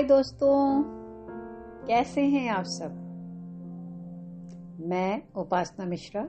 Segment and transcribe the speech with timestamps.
[0.00, 0.82] हाय दोस्तों।
[1.86, 2.90] कैसे हैं आप सब?
[4.86, 6.22] मैं उपासना मिश्रा।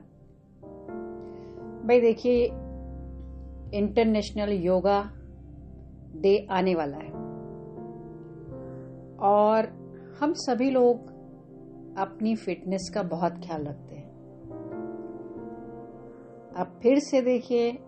[1.86, 2.44] भाई देखिए,
[3.78, 5.10] इंटरनेशनल योगा
[6.20, 7.12] डे आने वाला है।
[9.18, 9.64] और
[10.20, 11.06] हम सभी लोग
[11.98, 14.10] अपनी फिटनेस का बहुत ख्याल रखते हैं।
[16.56, 17.78] अब फिर से देखिए,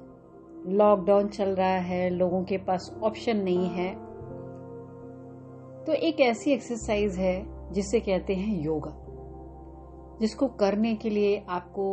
[0.66, 4.13] लॉकडाउन चल रहा है, लोगों के पास ऑप्शन नहीं है।
[5.86, 7.34] तो एक ऐसी एक्सरसाइज है
[7.72, 8.90] जिसे कहते हैं योगा
[10.20, 11.84] जिसको करने के लिए आपको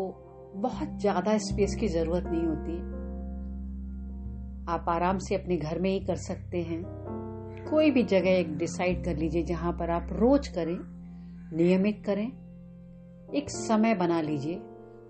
[0.56, 2.78] बहुत ज़्यादा स्पेस की ज़रूरत नहीं होती।
[4.72, 6.84] आप आराम से अपने घर में ही कर सकते हैं।
[7.70, 10.78] कोई भी जगह एक डिसाइड कर लीजिए जहाँ पर आप रोज करें,
[11.58, 12.28] नियमित करें,
[13.34, 14.56] एक समय बना लीजिए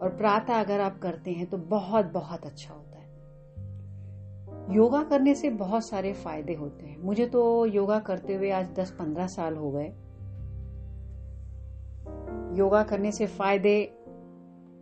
[0.01, 2.90] और प्रातः अगर आप करते हैं तो बहुत बहुत अच्छा होता है
[4.71, 9.27] योगा करने से बहुत सारे फ़ायदे होते हैं। मुझे तो योगा करते हुए आज 10-15
[9.27, 9.87] साल हो गए।
[12.57, 13.83] योगा करने से फ़ायदे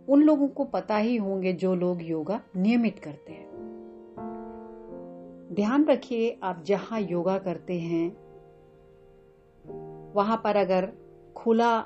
[0.07, 3.47] उन लोगों को पता ही होंगे जो लोग योगा नियमित करते हैं।
[5.53, 8.09] ध्यान रखिए, आप जहाँ योगा करते हैं,
[10.13, 10.91] वहाँ पर अगर
[11.35, 11.77] खुला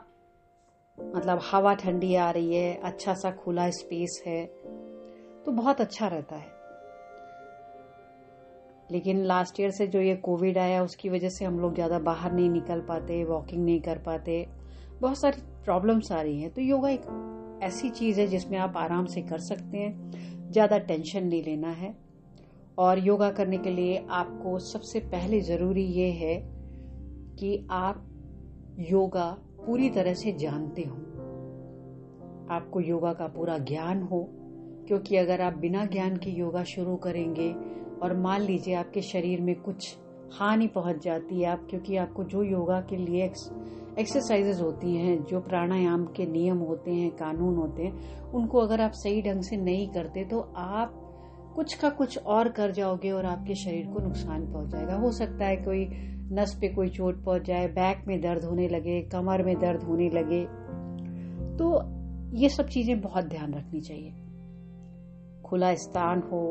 [0.98, 4.46] मतलब हवा ठंडी आ रही है अच्छा सा खुला स्पेस है
[5.46, 6.53] तो बहुत अच्छा रहता है।
[8.92, 12.34] लेकिन लास्ट ईयर से जो ये कोविड आया, उसकी वजह से हम लोग ज़्यादा बाहर
[12.34, 14.48] नहीं निकल पाते वॉकिंग नहीं कर पाते।
[15.02, 19.06] बहुत सारी प्रॉब्लम्स आ रही हैं। तो योगा एक ऐसी चीज़ है जिसमें आप आराम
[19.06, 20.12] से कर सकते हैं।
[20.52, 21.96] ज़्यादा टेंशन नहीं लेना है।
[22.78, 26.36] और योगा करने के लिए आपको सबसे पहले ज़रूरी ये है
[27.40, 28.06] कि आप
[28.80, 30.96] योगा पूरी तरह से जानते हो।
[32.50, 34.30] आपको योगा का पूरा ज्ञान हो।
[34.88, 37.56] क्योंकि अगर आप बिना ज्ञान के योगा शुरू करेंगे
[38.04, 39.96] और मान लीजिए आपके शरीर में कुछ
[40.34, 43.26] हानि पहुँच जाती है, आप, क्योंकि आपको जो योगा के लिए
[44.00, 48.92] एक्सरसाइजेज होती हैं, जो प्राणायाम के नियम होते हैं, कानून होते हैं, उनको अगर आप
[48.94, 51.00] सही ढंग से नहीं करते तो आप
[51.56, 55.46] कुछ का कुछ और कर जाओगे और आपके शरीर को नुकसान पहुँच जाएगा। हो सकता
[55.46, 55.88] है कोई
[56.32, 60.10] नस पे कोई चोट पहुँच जाए बैक में दर्द होने लगे, कमर में दर्द होने
[60.10, 60.44] लगे
[61.58, 61.68] तो
[62.38, 64.14] ये सब चीज़ें बहुत ध्यान रखनी चाहिए।
[65.46, 66.42] खुला स्थान हो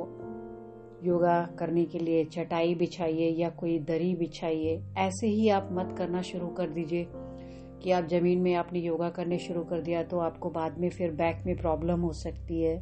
[1.03, 6.23] योगा करने के लिए चटाई बिछाइए या कोई दरी बिछाइए, ऐसे ही आप मत करना
[6.23, 7.07] शुरू कर दीजिए
[7.83, 11.11] कि आप ज़मीन में आपने योगा करने शुरू कर दिया तो आपको बाद में फिर
[11.11, 12.79] बैक में प्रॉब्लम हो सकती है।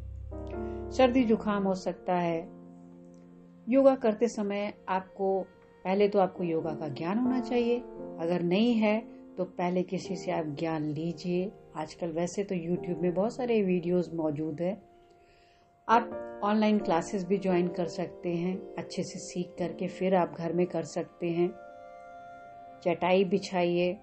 [0.91, 2.39] सर्दी जुकाम हो सकता है।
[3.67, 5.39] योगा करते समय आपको,
[5.85, 7.79] पहले तो आपको योगा का ज्ञान होना चाहिए।
[8.19, 8.99] अगर नहीं है
[9.37, 14.11] तो पहले किसी से आप ज्ञान लीजिए। आजकल वैसे तो यूट्यूब में बहुत सारे वीडियोस
[14.13, 14.73] मौजूद है।
[15.87, 20.53] आप ऑनलाइन क्लासेस भी ज्वाइन कर सकते हैं, अच्छे से सीख करके फिर आप घर
[20.53, 21.47] में कर सकते हैं।
[22.83, 23.97] चटाई बिछाइए।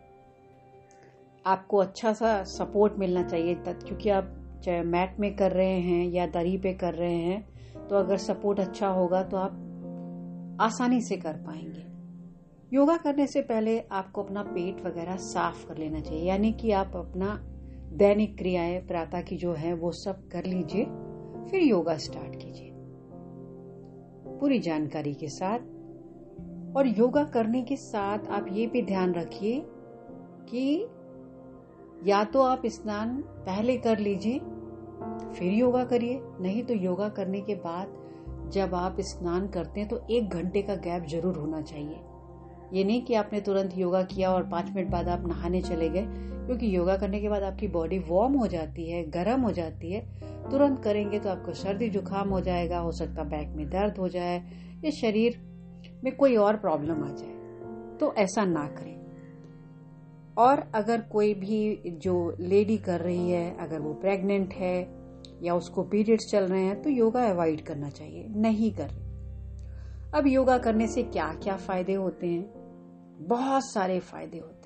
[1.46, 4.34] आपको अच्छा सा सपोर्ट मिलना चाहिए क्योंकि आप
[4.64, 8.60] चाहे मैट में कर रहे हैं या दरी पे कर रहे हैं तो अगर सपोर्ट
[8.60, 11.86] अच्छा होगा तो आप आसानी से कर पाएँगे।
[12.72, 16.96] योगा करने से पहले आपको अपना पेट वगैरह साफ़ कर लेना चाहिए, यानी कि आप
[16.96, 17.38] अपना
[17.92, 20.86] दैनिक क्रियाएँ, प्रातः की जो है वो सब कर लीजिए।
[21.50, 22.70] फिर योगा स्टार्ट कीजिए।
[24.40, 25.58] पूरी जानकारी के साथ
[26.76, 29.62] और योगा करने के साथ आप ये भी ध्यान रखिए
[30.48, 30.86] कि
[32.06, 33.16] या तो आप स्नान
[33.46, 34.38] पहले कर लीजिए,
[35.34, 40.00] फिर योगा करिए। नहीं तो योगा करने के बाद जब आप स्नान करते हैं तो
[40.10, 41.98] एक घंटे का गैप ज़रूर होना चाहिए।
[42.72, 46.06] ये नहीं कि आपने तुरंत योगा किया और पाँच मिनट बाद आप नहाने चले गए।
[46.48, 50.00] क्योंकि योगा करने के बाद आपकी बॉडी वार्म हो जाती है, गर्म हो जाती है,
[50.50, 54.38] तुरंत करेंगे तो आपको सर्दी जुकाम हो जाएगा, हो सकता बैक में दर्द हो जाए,
[54.84, 55.40] या शरीर
[56.04, 57.38] में कोई और प्रॉब्लम आ जाए।
[57.98, 58.98] तो ऐसा ना करें।
[60.38, 64.98] और अगर कोई भी जो लेडी कर रही है, अगर वो प्रेग्नेंट है,
[65.42, 68.88] या उसको पीरियड्स चल रहे हैं तो योगा अवॉइड करना चाहिए, नहीं कर।
[70.14, 72.50] अब योगा करने से क्या क्या फ़ायदे होते हैं?
[73.20, 74.57] बहुत सारे फ़ायदे होते हैं।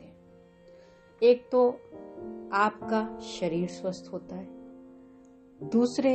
[1.23, 1.69] एक तो
[2.53, 4.47] आपका शरीर स्वस्थ होता है।
[5.61, 6.15] दूसरे,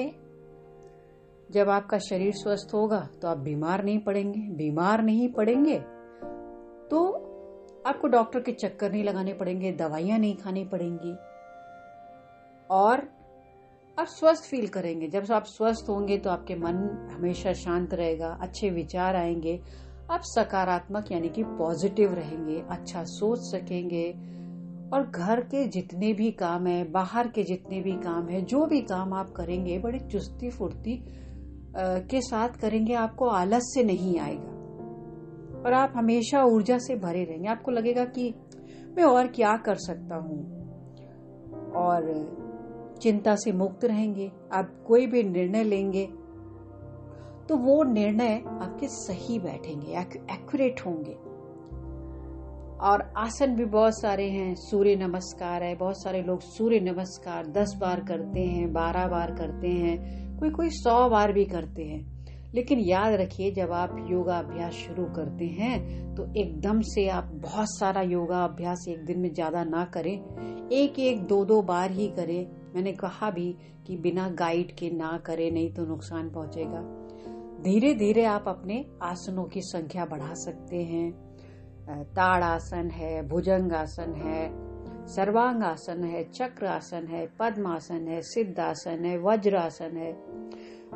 [1.50, 5.80] जब आपका शरीर स्वस्थ होगा तो आप बीमार नहीं पड़ेंगे। बीमार नहीं पड़ेंगे
[6.92, 7.06] तो
[7.88, 11.16] आपको डॉक्टर के चक्कर नहीं लगाने पड़ेंगे, दवाइयाँ नहीं खानी पड़ेंगी।
[12.70, 13.08] और
[13.98, 16.76] आप स्वस्थ फील करेंगे। जब आप स्वस्थ होंगे तो आपके मन
[17.12, 19.60] हमेशा शांत रहेगा, अच्छे विचार आएँगे,
[20.12, 24.38] आप सकारात्मक यानी कि पॉजिटिव रहेंगे अच्छा सोच सकेंगे
[24.94, 28.82] और घर के जितने भी काम है, बाहर के जितने भी काम है, जो भी
[28.82, 31.06] काम आप करेंगे, बड़े चुस्ती फुर्ती
[31.78, 34.54] के साथ करेंगे, आपको आलस से नहीं आएगा।
[35.66, 38.34] और आप हमेशा ऊर्जा से भरे रहेंगे। आपको लगेगा कि
[38.98, 40.58] मैं और क्या कर सकता हूँ?
[41.76, 42.02] और
[43.02, 46.06] चिंता से मुक्त रहेंगे। आप कोई भी निर्णय लेंगे
[47.50, 51.18] तो वो निर्णय आपके सही बैठेंगे एक्यूरेट होंगे।
[52.80, 57.76] और आसन भी बहुत सारे हैं, सूर्य नमस्कार है, बहुत सारे लोग सूर्य नमस्कार दस
[57.82, 62.06] बार करते हैं, बारह बार करते हैं, कोई कोई सौ बार भी करते हैं।
[62.54, 67.68] लेकिन याद रखिए, जब आप योगा अभ्यास शुरू करते हैं तो एकदम से आप बहुत
[67.70, 72.08] सारा योगा अभ्यास एक दिन में ज़्यादा ना करें। एक एक दो दो बार ही
[72.10, 73.52] करें। मैंने कहा भी
[73.88, 76.82] कि बिना गाइड के ना करें, नहीं तो नुकसान पहुंचेगा।
[77.64, 81.27] धीरे धीरे आप अपने आसनों की संख्या बढ़ा सकते हैं।
[81.90, 84.50] ताड़ आसन है भुजंग आसन है
[85.08, 90.12] सर्वांग आसन है चक्र आसन है, पद्मासन है, सिद्धासन है, वज्रासन है।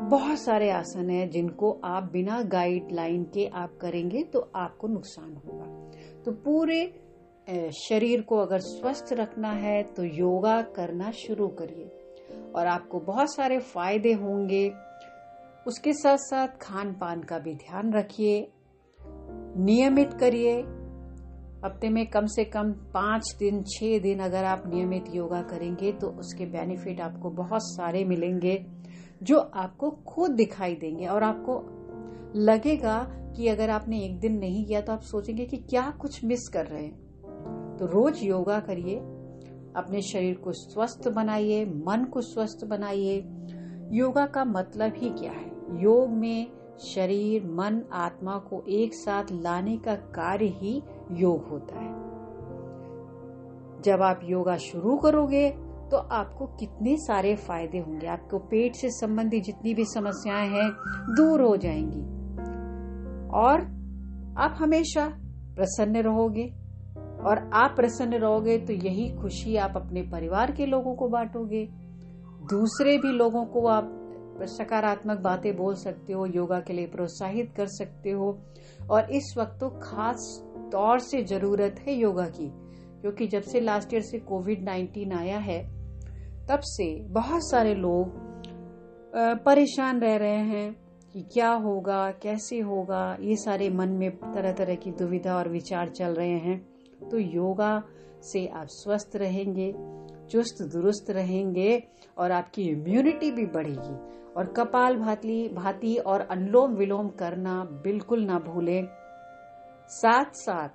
[0.09, 5.65] बहुत सारे आसन है जिनको आप बिना गाइडलाइन के आप करेंगे तो आपको नुकसान होगा।
[6.23, 6.85] तो पूरे
[7.71, 11.97] शरीर को अगर स्वस्थ रखना है तो योगा करना शुरू करिए।
[12.55, 14.67] और आपको बहुत सारे फ़ायदे होंगे।
[15.67, 18.51] उसके साथ साथ खान पान का भी ध्यान रखिए।
[19.57, 20.80] नियमित करिए।
[21.65, 26.07] हफ़्ते में कम से कम पाँच दिन, छह दिन अगर आप नियमित योगा करेंगे तो
[26.09, 28.65] उसके बेनिफिट आपको बहुत सारे मिलेंगे,
[29.23, 31.59] जो आपको खुद दिखाई देंगे। और आपको
[32.35, 32.97] लगेगा
[33.35, 36.65] कि अगर आपने एक दिन नहीं किया तो आप सोचेंगे कि क्या कुछ मिस कर
[36.65, 38.95] रहे हैं। तो रोज योगा करिए,
[39.75, 43.17] अपने शरीर को स्वस्थ बनाइए, मन को स्वस्थ बनाइए।
[43.91, 45.49] योगा का मतलब ही क्या है?
[45.81, 52.11] योग में शरीर, मन, आत्मा को एक साथ लाने का कार्य ही योग होता है।
[53.81, 55.49] जब आप योगा शुरू करोगे
[55.91, 60.71] तो आपको कितने सारे फ़ायदे होंगे। आपको पेट से संबंधित जितनी भी समस्याएँ हैं,
[61.15, 62.01] दूर हो जाएँगी।
[63.29, 63.61] और
[64.37, 65.07] आप हमेशा
[65.55, 66.53] प्रसन्न रहोगे।
[67.25, 71.69] और आप प्रसन्न रहोगे तो यही खुशी आप अपने परिवार के लोगों को बांटोगे।
[72.49, 73.97] दूसरे भी लोगों को आप
[74.39, 78.37] सकारात्मक बातें बोल सकते हो, योगा के लिए प्रोत्साहित कर सकते हो।
[78.89, 80.25] और इस वक्त तो खास
[80.71, 82.49] तौर से ज़रूरत है योगा की,
[83.01, 85.61] क्योंकि जब से लास्ट ईयर से कोविड 19 आया है,
[86.47, 88.19] तब से बहुत सारे लोग
[89.45, 90.73] परेशान रह रहे हैं
[91.13, 95.89] कि क्या होगा, कैसे होगा, ये सारे मन में तरह तरह की दुविधा और विचार
[95.89, 96.59] चल रहे हैं।
[97.09, 97.83] तो योगा
[98.23, 99.71] से आप स्वस्थ रहेंगे
[100.31, 101.83] चुस्त, दुरुस्त रहेंगे
[102.17, 108.39] और आपकी इम्यूनिटी भी बढ़ेगी। और कपाल भाती भाती और अनुलोम विलोम करना बिल्कुल ना
[108.39, 108.87] भूलें।
[109.87, 110.69] साथ साथ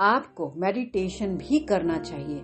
[0.00, 2.38] आपको मेडिटेशन भी करना चाहिए।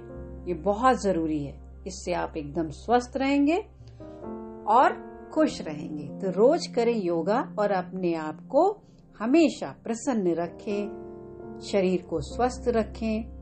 [0.48, 3.56] ये बहुत ज़रूरी है। इससे आप एकदम स्वस्थ रहेंगे
[4.68, 8.80] और खुश रहेंगे। तो रोज करें योगा और अपने आप को
[9.18, 11.06] हमेशा प्रसन्न रखें,
[11.60, 13.35] शरीर को स्वस्थ रखें।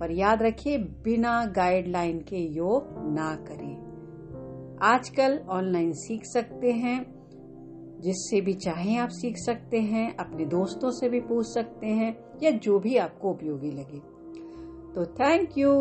[0.00, 2.84] पर याद रखिए, बिना गाइडलाइन के योग
[3.14, 3.86] ना करें।
[4.82, 7.16] आजकल ऑनलाइन सीख सकते हैं,
[8.00, 12.50] जिससे भी चाहे आप सीख सकते हैं, अपने दोस्तों से भी पूछ सकते हैं, या
[12.50, 14.16] जो भी आपको उपयोगी लगे।
[14.94, 15.72] तो थैंक यू